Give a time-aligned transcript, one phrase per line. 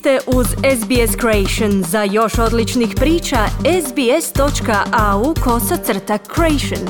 [0.00, 1.82] ste uz SBS Creation.
[1.82, 3.36] Za još odličnih priča,
[3.86, 6.88] sbs.au kosacrta creation.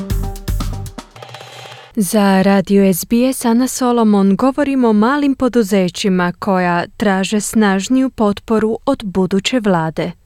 [1.96, 9.61] Za radio SBS Ana Solomon govorimo o malim poduzećima koja traže snažniju potporu od buduće
[9.61, 10.20] vlade.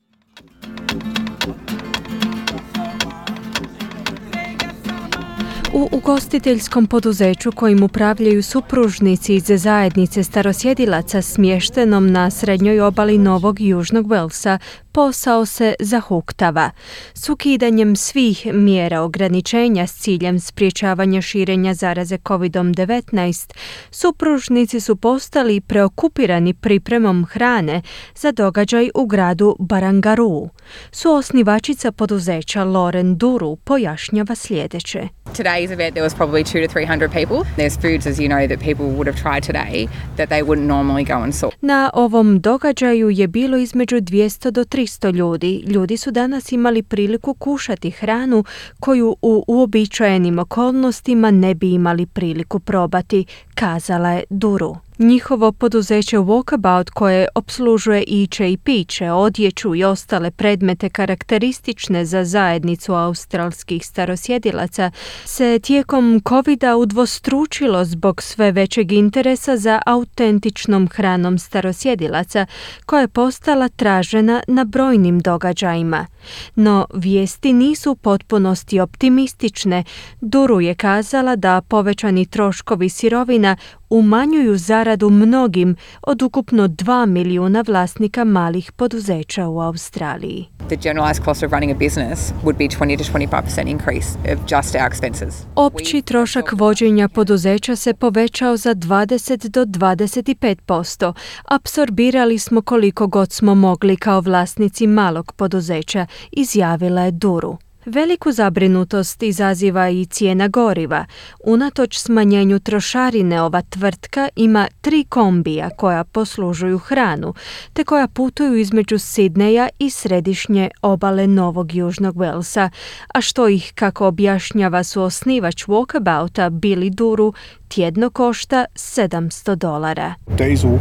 [5.74, 14.10] U ugostiteljskom poduzeću kojim upravljaju supružnici iz zajednice starosjedilaca smještenom na srednjoj obali Novog Južnog
[14.10, 14.58] Velsa
[14.94, 16.70] posao se zahuktava.
[17.14, 23.54] S ukidanjem svih mjera ograničenja s ciljem spriječavanja širenja zaraze COVID-19,
[23.90, 27.82] supružnici su postali preokupirani pripremom hrane
[28.14, 30.48] za događaj u gradu Barangaru.
[30.90, 35.08] Suosnivačica poduzeća Loren Duru pojašnjava sljedeće.
[35.24, 37.38] Today's event there was probably two to 300 people.
[37.56, 41.04] There's foods as you know that people would have tried today that they wouldn't normally
[41.04, 41.56] go and source.
[41.60, 45.62] Na ovom događaju je bilo između 200 do 300 ljudi.
[45.66, 48.44] Ljudi su danas imali priliku kušati hranu
[48.80, 54.76] koju u uobičajenim okolnostima ne bi imali priliku probati, kazala je Duru.
[54.98, 62.94] Njihovo poduzeće Walkabout koje obslužuje iće i piće, odjeću i ostale predmete karakteristične za zajednicu
[62.94, 64.90] australskih starosjedilaca
[65.24, 72.46] se tijekom covida udvostručilo zbog sve većeg interesa za autentičnom hranom starosjedilaca
[72.86, 76.06] koja je postala tražena na brojnim događajima.
[76.54, 79.84] No vijesti nisu u potpunosti optimistične.
[80.20, 83.56] Duru je kazala da povećani troškovi sirovina
[83.94, 90.48] umanjuju zaradu mnogim od ukupno 2 milijuna vlasnika malih poduzeća u Australiji.
[90.68, 94.74] The generalized cost of running a business would be 20 to 25% increase of just
[94.74, 95.32] our expenses.
[95.54, 101.12] Opći trošak vođenja poduzeća se povećao za 20 do 25%.
[101.44, 107.58] Apsorbirali smo koliko god smo mogli kao vlasnici malog poduzeća, izjavila je Duru.
[107.86, 111.04] Veliku zabrinutost izaziva i cijena goriva.
[111.44, 117.34] Unatoč smanjenju trošarine ova tvrtka ima tri kombija koja poslužuju hranu,
[117.72, 122.70] te koja putuju između Sidneja i središnje obale Novog Južnog Velsa,
[123.14, 127.32] a što ih, kako objašnjava su osnivač Walkabouta Billy Duru,
[127.68, 130.14] tjedno košta 700 dolara.
[130.36, 130.78] Diesel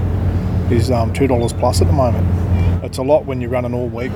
[0.71, 2.27] is um, $2 plus at the moment.
[2.83, 4.11] It's a lot when you run all week.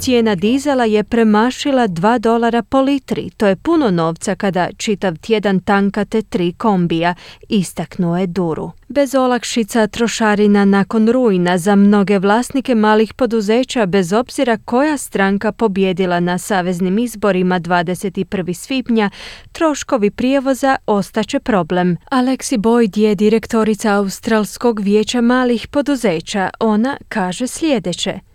[0.00, 3.30] Cijena dizela je premašila 2 dolara po litri.
[3.36, 7.14] To je puno novca kada čitav tjedan tankate tri kombija,
[7.48, 8.70] istaknuo je Duru.
[8.88, 16.20] Bez olakšica trošarina nakon rujna za mnoge vlasnike malih poduzeća bez obzira koja stranka pobjedila
[16.20, 18.52] na saveznim izborima 21.
[18.52, 19.10] svibnja,
[19.52, 21.96] troškovi prijevoza ostaće problem.
[22.10, 26.50] Alexi Boyd je direktorica Australskog vijeća malih poduzeća.
[26.60, 28.29] Ona kaže sljedeće.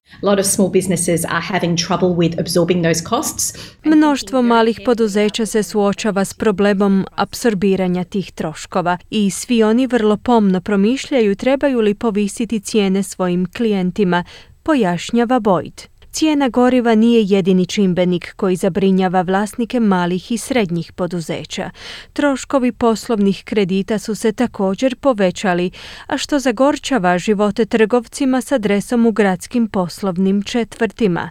[3.84, 10.62] Mnoštvo malih poduzeća se suočava s problemom apsorbiranja tih troškova i svi oni vrlo pomno
[10.62, 14.24] promišljaju trebaju li povisiti cijene svojim klijentima,
[14.64, 15.94] pojašnjava Boyd.
[16.16, 21.70] Cijena goriva nije jedini čimbenik koji zabrinjava vlasnike malih i srednjih poduzeća.
[22.14, 25.72] Troškovi poslovnih kredita su se također povećali,
[26.08, 31.30] a što zagorčava živote trgovcima s adresom u gradskim poslovnim četvrtima.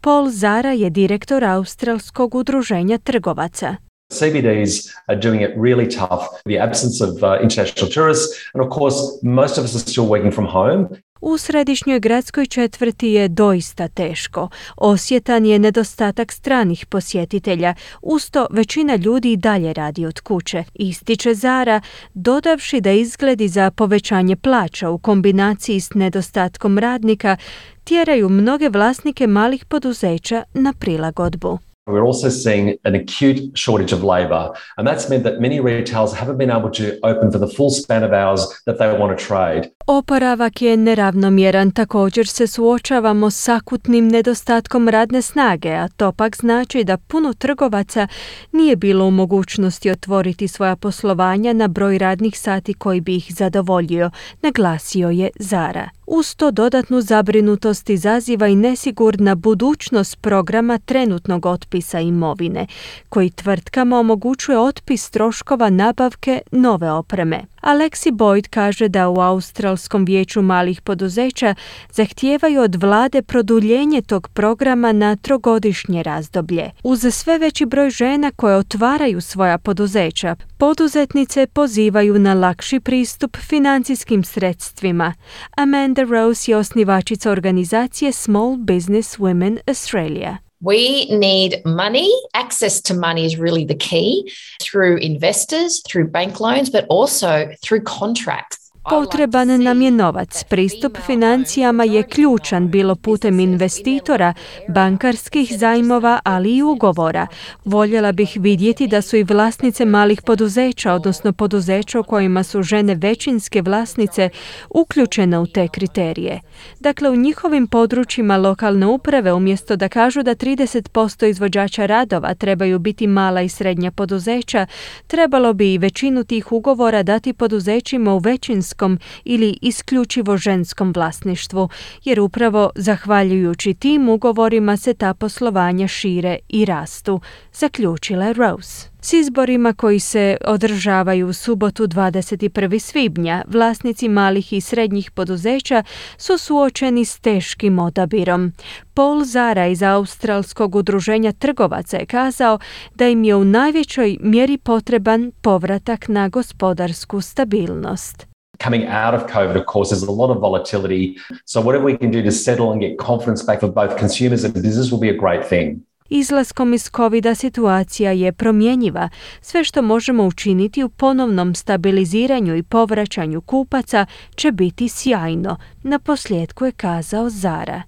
[0.00, 3.76] Paul Zara je direktor Australskog udruženja trgovaca.
[4.12, 6.22] CBDs are doing it really tough.
[6.44, 10.32] The absence of uh, international tourists, and of course, most of us are still working
[10.34, 11.05] from home.
[11.20, 14.48] U središnjoj gradskoj četvrti je doista teško.
[14.76, 20.64] Osjetan je nedostatak stranih posjetitelja, usto većina ljudi i dalje radi od kuće.
[20.74, 21.80] Ističe Zara,
[22.14, 27.36] dodavši da izgledi za povećanje plaća u kombinaciji s nedostatkom radnika
[27.84, 31.58] tjeraju mnoge vlasnike malih poduzeća na prilagodbu.
[31.88, 36.36] We're also seeing an acute shortage of labour, and that's meant that many retailers haven't
[36.36, 39.70] been able to open for the full span of hours that they want to trade.
[39.88, 46.84] Oporavak je neravnomjeran, također se suočavamo s akutnim nedostatkom radne snage, a to pak znači
[46.84, 48.08] da puno trgovaca
[48.52, 54.10] nije bilo u mogućnosti otvoriti svoja poslovanja na broj radnih sati koji bi ih zadovoljio,
[54.42, 55.88] naglasio je Zara.
[56.06, 62.66] Uz to dodatnu zabrinutost izaziva i nesigurna budućnost programa trenutnog otpisa imovine,
[63.08, 67.55] koji tvrtkama omogućuje otpis troškova nabavke nove opreme.
[67.66, 71.54] Alexi Boyd kaže da u Australskom vijeću malih poduzeća
[71.92, 76.70] zahtijevaju od vlade produljenje tog programa na trogodišnje razdoblje.
[76.82, 84.24] Uz sve veći broj žena koje otvaraju svoja poduzeća, poduzetnice pozivaju na lakši pristup financijskim
[84.24, 85.14] sredstvima.
[85.56, 90.45] Amanda Rose je osnivačica organizacije Small Business Women Australia.
[90.66, 92.12] We need money.
[92.34, 97.82] Access to money is really the key through investors, through bank loans, but also through
[97.82, 98.65] contracts.
[98.90, 100.44] Potreban nam je novac.
[100.44, 104.34] Pristup financijama je ključan bilo putem investitora,
[104.68, 107.26] bankarskih zajmova, ali i ugovora.
[107.64, 112.94] Voljela bih vidjeti da su i vlasnice malih poduzeća, odnosno poduzeća u kojima su žene
[112.94, 114.30] većinske vlasnice,
[114.70, 116.40] uključene u te kriterije.
[116.80, 123.06] Dakle, u njihovim područjima lokalne uprave, umjesto da kažu da 30% izvođača radova trebaju biti
[123.06, 124.66] mala i srednja poduzeća,
[125.06, 128.75] trebalo bi i većinu tih ugovora dati poduzećima u većinskom
[129.24, 131.68] ili isključivo ženskom vlasništvu,
[132.04, 137.20] jer upravo zahvaljujući tim ugovorima se ta poslovanja šire i rastu,
[137.52, 138.96] zaključila je Rose.
[139.06, 142.78] S izborima koji se održavaju u subotu 21.
[142.78, 145.82] svibnja, vlasnici malih i srednjih poduzeća
[146.18, 148.52] su suočeni s teškim odabirom.
[148.94, 152.58] Paul Zara iz Australskog udruženja trgovaca je kazao
[152.94, 158.35] da im je u najvećoj mjeri potreban povratak na gospodarsku stabilnost.
[158.58, 161.16] Coming out of COVID, of course, there's a lot of volatility.
[161.44, 164.54] So, whatever we can do to settle and get confidence back for both consumers and
[164.54, 165.82] business will be a great thing.
[166.08, 169.08] Izlaskom iz covid situacija je promjenjiva.
[169.40, 174.06] Sve što možemo učiniti u ponovnom stabiliziranju i povraćanju kupaca
[174.36, 177.82] će biti sjajno, na posljedku je kazao Zara.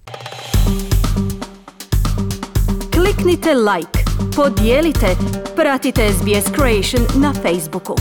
[2.93, 3.99] Kliknite like,
[4.35, 5.07] podijelite,
[5.55, 7.95] pratite SBS Creation na Facebooku.